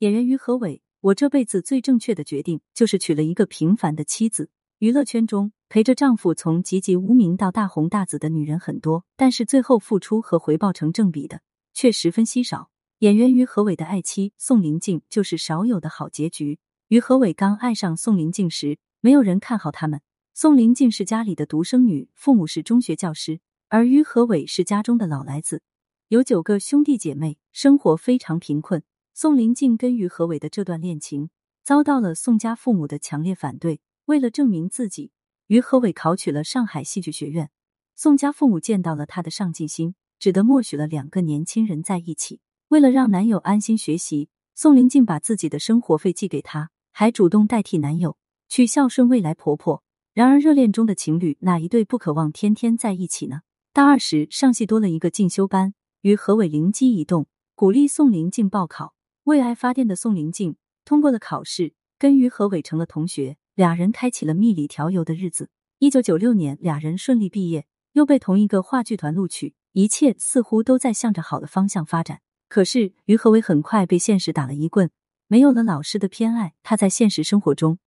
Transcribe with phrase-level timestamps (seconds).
[0.00, 4.50] 演员于和伟，我这辈子最正确的决定就是娶了一个平凡的妻子。
[4.78, 11.40] 娱乐圈中陪着丈夫从籍籍无名到大红大紫的女人很多，但是最后付出和回报成正比的
[11.72, 12.68] 却十分稀少。
[12.98, 16.58] 演员于和伟的爱妻宋林静就是少有的好结局。
[16.88, 20.02] 于和伟刚爱上宋林静时，没有人看好他们。
[20.34, 25.62] 宋林静是家里的独生女，父母是中学教师，而于和伟是家中的老来子，
[26.08, 28.82] 有九个兄弟姐妹，生活非常贫困。
[29.18, 31.30] 宋林静跟于和伟的这段恋情
[31.64, 33.80] 遭到了宋家父母的强烈反对。
[34.04, 35.10] 为了证明自己，
[35.46, 37.48] 于和伟考取了上海戏剧学院。
[37.94, 42.40] 宋家父母见到了他的上进心，只得默许了两个年轻人在一起。
[42.68, 48.18] 为了让男友安心学习，宋林静把自己的生活费寄给他，还主动代替男友
[48.50, 49.82] 去孝顺未来婆婆。
[50.12, 53.40] 然而，热恋中的情侣哪一对不渴望天天在一起呢？
[53.72, 58.94] 大二时，上戏多了一个进修班，于和伟灵机一动，鼓励宋林静报考。
[59.26, 60.54] 为爱发电的宋林静
[60.84, 65.50] 通过了考试，跟于和伟成了同学，俩人开启了蜜里调油的日子。
[65.80, 72.20] 一九九六年，俩人顺利毕业，又被同一个话剧团录取，一切似乎都在向着好的方向发展。
[72.48, 74.92] 可是，于和伟很快被现实打了一棍，
[75.26, 77.80] 没有了老师的偏爱，他在现实生活中。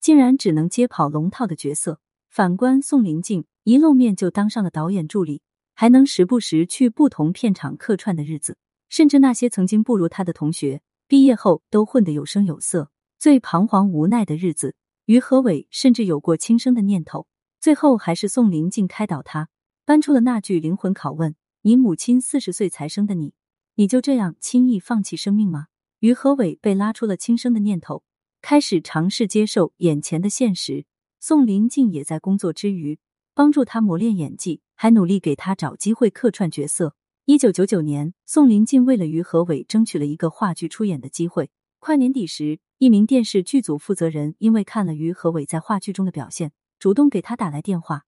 [0.00, 2.00] 竟然只能接跑龙套的角色。
[2.30, 5.42] 反观宋林静，一露面就当上了导演助理，
[5.74, 8.56] 还能时不时去不同片场客串的日子。
[8.88, 12.90] 甚至那些曾经不如他的同学，毕业后都混得有声有色。
[13.18, 17.26] 最彷徨无奈的日子，于和伟甚至有过轻生的念头。
[17.60, 19.48] 最后还是宋林静开导他，
[19.84, 23.32] 搬出了那句灵魂拷问：“你母亲四十岁才生的你，
[23.76, 25.66] 你就这样轻易放弃生命吗？”
[26.00, 28.04] 于和伟被拉出了轻生的念头。
[28.42, 30.84] 开始尝试接受眼前的现实，
[31.18, 32.98] 宋林静也在工作之余
[33.34, 36.94] 帮助他磨练演技，还努力给他找机会客串角色。
[37.28, 41.50] 一九九九年，宋林静为了于和伟争取了一个话剧出演的机会。
[41.80, 48.04] 快年底时，一名电视剧组负责人因为看了于和伟在话剧中的表现，主动给他打来电话，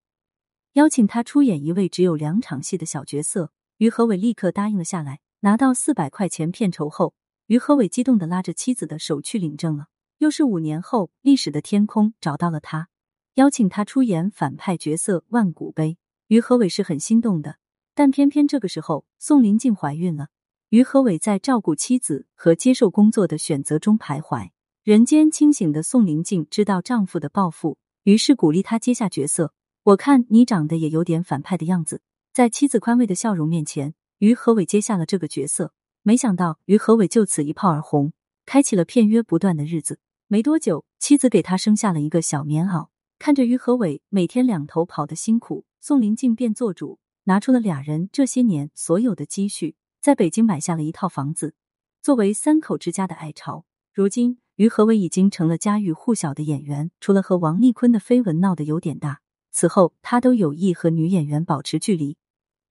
[0.71, 3.51] 邀请他出演一位只有两场戏的小角色。
[3.79, 5.19] 于和伟立刻答应了下来。
[5.41, 7.13] 拿到四百块钱片酬后，
[7.47, 9.87] 于和伟激动的拉着妻子的手去领证了。
[10.19, 12.87] 又是五年后，历史的天空找到了他，
[13.33, 15.89] 邀请他出演反派角色《万古碑》。
[16.27, 17.57] 于和伟是很心动的，
[17.99, 20.29] 但偏偏这个时候，宋林静怀孕了。
[20.69, 24.51] 于和伟在照顾妻子和接受工作的选择中徘徊。
[24.85, 29.53] 人间清醒的宋林静知道丈夫的抱负，于是鼓励他接下角色。
[29.83, 32.01] 我看你长得也有点反派的样子。
[32.31, 35.73] 在妻子宽慰的笑容面前，于和伟接下了这个角色。
[36.01, 38.13] 没想到，于和伟就此一炮而红，
[38.45, 39.99] 开启了片约不断的日子。
[40.27, 42.87] 没多久，妻子给他生下了一个小棉袄。
[43.17, 46.97] 看着于和伟每天两头跑的辛苦，宋林静便做主，
[47.29, 51.53] 拿出了俩人这些年所有的积蓄，在北京买下了一套房子，
[52.01, 53.65] 作为三口之家的爱巢。
[53.93, 62.17] 如今，于和伟已经成了家喻户晓的演员，除了和王丽坤的绯闻闹得有点大，此后他都有意和女演员保持距离，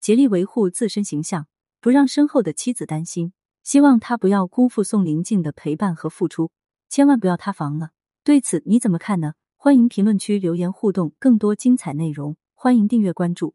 [0.01, 1.47] 竭力维护自身形象，
[1.81, 3.33] 不让身后的妻子担心，
[3.63, 6.51] 希望他不要辜负宋林静的陪伴和付出。
[6.89, 7.91] 千万不要塌房了，
[8.25, 9.35] 对此你怎么看呢？
[9.57, 13.55] 欢迎评论区留言互动，更多精彩内容，欢迎订阅关注。